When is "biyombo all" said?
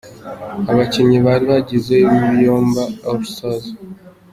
2.31-3.21